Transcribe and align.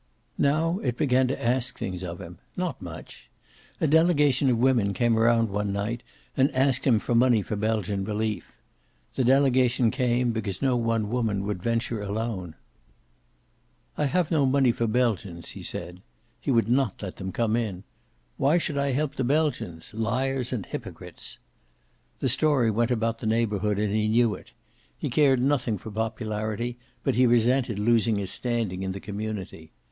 Now 0.39 0.79
it 0.79 0.97
began 0.97 1.27
to 1.27 1.39
ask 1.45 1.77
things 1.77 2.03
of 2.03 2.19
him. 2.19 2.39
Not 2.57 2.81
much. 2.81 3.29
A 3.79 3.85
delegation 3.85 4.49
of 4.49 4.57
women 4.57 4.95
came 4.95 5.15
around 5.15 5.51
one 5.51 5.71
night 5.71 6.01
and 6.35 6.49
asked 6.55 6.87
him 6.87 6.97
for 6.97 7.13
money 7.13 7.43
for 7.43 7.55
Belgian 7.55 8.03
Relief. 8.03 8.51
The 9.13 9.23
delegation 9.23 9.91
came, 9.91 10.31
because 10.31 10.59
no 10.59 10.75
one 10.75 11.11
woman 11.11 11.43
would 11.43 11.61
venture 11.61 12.01
alone. 12.01 12.55
"I 13.95 14.07
have 14.07 14.31
no 14.31 14.47
money 14.47 14.71
for 14.71 14.87
Belgians," 14.87 15.49
he 15.49 15.61
said. 15.61 16.01
He 16.39 16.49
would 16.49 16.67
not 16.67 17.03
let 17.03 17.17
them 17.17 17.31
come 17.31 17.55
in. 17.55 17.83
"Why 18.37 18.57
should 18.57 18.79
I 18.79 18.93
help 18.93 19.17
the 19.17 19.23
Belgians? 19.23 19.93
Liars 19.93 20.51
and 20.51 20.65
hypocrites!" 20.65 21.37
The 22.17 22.27
story 22.27 22.71
went 22.71 22.89
about 22.89 23.19
the 23.19 23.27
neighborhood, 23.27 23.77
and 23.77 23.93
he 23.93 24.07
knew 24.07 24.33
it. 24.33 24.51
He 24.97 25.11
cared 25.11 25.39
nothing 25.43 25.77
for 25.77 25.91
popularity, 25.91 26.79
but 27.03 27.13
he 27.13 27.27
resented 27.27 27.77
losing 27.77 28.15
his 28.15 28.31
standing 28.31 28.81
in 28.81 28.93
the 28.93 28.99
community. 28.99 29.71